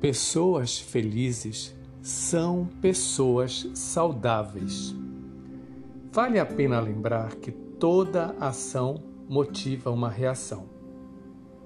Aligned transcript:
Pessoas 0.00 0.78
felizes 0.78 1.74
são 2.02 2.68
pessoas 2.80 3.68
saudáveis. 3.74 4.94
Vale 6.12 6.38
a 6.38 6.46
pena 6.46 6.78
lembrar 6.78 7.36
que 7.36 7.50
toda 7.50 8.34
ação 8.38 9.02
motiva 9.28 9.90
uma 9.90 10.10
reação. 10.10 10.66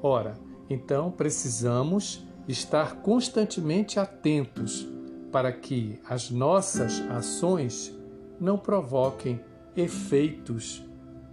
Ora, 0.03 0.39
então 0.69 1.11
precisamos 1.11 2.25
estar 2.47 2.97
constantemente 3.03 3.99
atentos 3.99 4.89
para 5.33 5.53
que 5.53 5.99
as 6.09 6.31
nossas 6.31 7.01
ações 7.11 7.95
não 8.41 8.57
provoquem 8.57 9.41
efeitos 9.77 10.85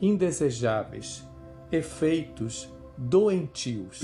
indesejáveis, 0.01 1.23
efeitos 1.71 2.71
doentios. 2.97 4.01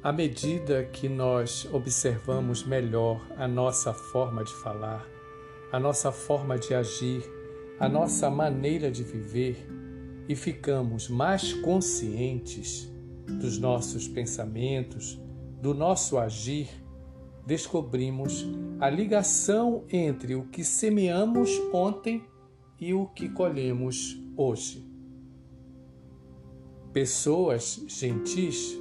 À 0.00 0.12
medida 0.12 0.84
que 0.84 1.08
nós 1.08 1.68
observamos 1.72 2.64
melhor 2.64 3.20
a 3.36 3.48
nossa 3.48 3.92
forma 3.92 4.44
de 4.44 4.54
falar, 4.54 5.04
a 5.72 5.80
nossa 5.80 6.12
forma 6.12 6.56
de 6.56 6.72
agir, 6.72 7.20
a 7.80 7.88
nossa 7.88 8.30
maneira 8.30 8.92
de 8.92 9.02
viver 9.02 9.66
e 10.28 10.36
ficamos 10.36 11.08
mais 11.08 11.52
conscientes 11.52 12.88
dos 13.40 13.58
nossos 13.58 14.06
pensamentos, 14.06 15.20
do 15.60 15.74
nosso 15.74 16.16
agir, 16.16 16.68
descobrimos 17.44 18.46
a 18.78 18.88
ligação 18.88 19.84
entre 19.90 20.36
o 20.36 20.44
que 20.44 20.62
semeamos 20.62 21.50
ontem 21.72 22.24
e 22.80 22.94
o 22.94 23.06
que 23.06 23.28
colhemos 23.28 24.16
hoje. 24.36 24.88
Pessoas 26.92 27.84
gentis 27.88 28.78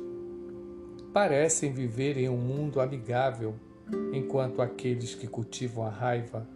parecem 1.18 1.74
viver 1.74 2.16
em 2.16 2.30
um 2.30 2.38
mundo 2.38 2.80
amigável, 2.80 3.56
enquanto 4.14 4.62
aqueles 4.62 5.16
que 5.16 5.26
cultivam 5.26 5.84
a 5.84 5.90
raiva 5.90 6.48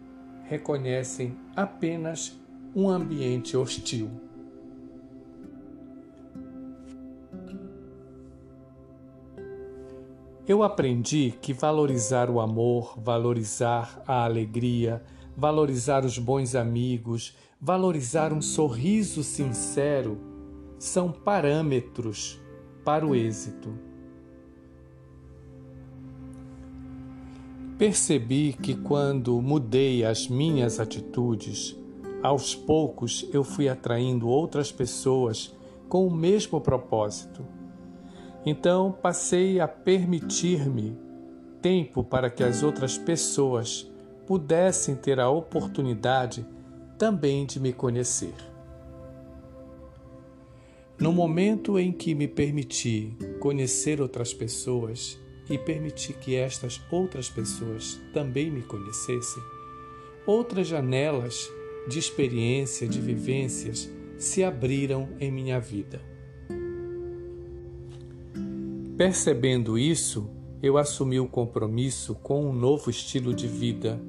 reconhecem 0.44 1.36
apenas 1.56 2.40
um 2.72 2.88
ambiente 2.88 3.56
hostil. 3.56 4.08
Eu 10.46 10.62
aprendi 10.62 11.34
que 11.42 11.52
valorizar 11.52 12.30
o 12.30 12.40
amor, 12.40 12.96
valorizar 12.96 14.00
a 14.06 14.22
alegria, 14.22 15.02
valorizar 15.36 16.04
os 16.04 16.20
bons 16.20 16.54
amigos, 16.54 17.36
valorizar 17.60 18.32
um 18.32 18.40
sorriso 18.40 19.24
sincero 19.24 20.20
são 20.78 21.10
parâmetros 21.10 22.40
para 22.84 23.04
o 23.04 23.12
êxito. 23.12 23.90
Percebi 27.82 28.52
que 28.52 28.76
quando 28.76 29.42
mudei 29.42 30.04
as 30.04 30.28
minhas 30.28 30.78
atitudes, 30.78 31.76
aos 32.22 32.54
poucos 32.54 33.28
eu 33.32 33.42
fui 33.42 33.68
atraindo 33.68 34.28
outras 34.28 34.70
pessoas 34.70 35.52
com 35.88 36.06
o 36.06 36.10
mesmo 36.14 36.60
propósito 36.60 37.44
então 38.44 38.92
passei 38.92 39.60
a 39.60 39.68
permitir-me 39.68 40.96
tempo 41.60 42.02
para 42.02 42.28
que 42.28 42.42
as 42.42 42.62
outras 42.62 42.98
pessoas 42.98 43.88
pudessem 44.26 44.96
ter 44.96 45.20
a 45.20 45.28
oportunidade 45.28 46.44
também 46.98 47.46
de 47.46 47.60
me 47.60 47.72
conhecer. 47.72 48.34
No 50.98 51.12
momento 51.12 51.78
em 51.78 51.92
que 51.92 52.14
me 52.14 52.28
permiti 52.28 53.16
conhecer 53.40 54.00
outras 54.00 54.34
pessoas 54.34 55.18
e 55.52 55.58
permiti 55.58 56.14
que 56.14 56.34
estas 56.34 56.80
outras 56.90 57.28
pessoas 57.28 58.00
também 58.10 58.50
me 58.50 58.62
conhecessem, 58.62 59.42
outras 60.26 60.66
janelas 60.66 61.46
de 61.86 61.98
experiência, 61.98 62.88
de 62.88 62.98
vivências 62.98 63.90
se 64.16 64.42
abriram 64.42 65.10
em 65.20 65.30
minha 65.30 65.60
vida. 65.60 66.00
Percebendo 68.96 69.78
isso, 69.78 70.30
eu 70.62 70.78
assumi 70.78 71.20
o 71.20 71.28
compromisso 71.28 72.14
com 72.14 72.48
um 72.48 72.52
novo 72.52 72.88
estilo 72.88 73.34
de 73.34 73.46
vida 73.46 74.00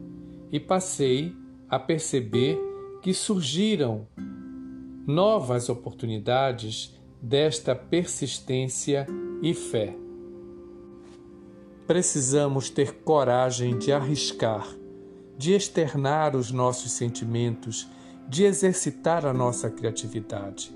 e 0.50 0.62
passei 0.62 1.36
a 1.68 1.78
perceber 1.78 2.58
que 3.02 3.14
surgiram 3.14 4.08
novas 5.06 5.68
oportunidades 5.68 6.98
desta 7.22 7.76
persistência 7.76 9.06
e 9.42 9.54
fé. 9.54 9.94
Precisamos 11.86 12.70
ter 12.70 12.94
coragem 13.04 13.78
de 13.78 13.92
arriscar, 13.92 14.66
de 15.38 15.54
externar 15.54 16.34
os 16.34 16.50
nossos 16.50 16.94
sentimentos, 16.94 17.90
de 18.26 18.46
exercitar 18.46 19.26
a 19.26 19.34
nossa 19.34 19.70
criatividade. 19.70 20.74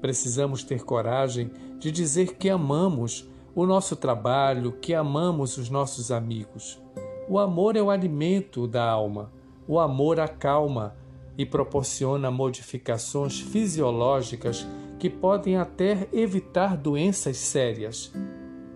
Precisamos 0.00 0.64
ter 0.64 0.82
coragem 0.82 1.50
de 1.78 1.92
dizer 1.92 2.36
que 2.36 2.48
amamos 2.48 3.28
o 3.54 3.66
nosso 3.66 3.96
trabalho, 3.96 4.72
que 4.72 4.94
amamos 4.94 5.58
os 5.58 5.68
nossos 5.68 6.10
amigos. 6.10 6.80
O 7.28 7.38
amor 7.38 7.76
é 7.76 7.82
o 7.82 7.90
alimento 7.90 8.66
da 8.66 8.82
alma. 8.82 9.30
O 9.68 9.78
amor 9.78 10.18
acalma 10.18 10.96
e 11.36 11.44
proporciona 11.44 12.30
modificações 12.30 13.40
fisiológicas 13.40 14.66
que 14.98 15.10
podem 15.10 15.58
até 15.58 16.08
evitar 16.14 16.78
doenças 16.78 17.36
sérias. 17.36 18.10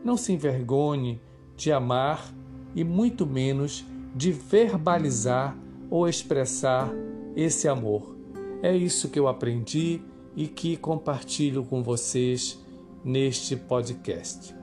Não 0.04 0.18
se 0.18 0.34
envergonhe 0.34 1.18
de 1.60 1.70
amar 1.70 2.32
e 2.74 2.82
muito 2.82 3.26
menos 3.26 3.84
de 4.16 4.32
verbalizar 4.32 5.54
ou 5.90 6.08
expressar 6.08 6.90
esse 7.36 7.68
amor. 7.68 8.16
É 8.62 8.74
isso 8.74 9.10
que 9.10 9.18
eu 9.18 9.28
aprendi 9.28 10.00
e 10.34 10.46
que 10.46 10.78
compartilho 10.78 11.62
com 11.62 11.82
vocês 11.82 12.58
neste 13.04 13.56
podcast. 13.56 14.59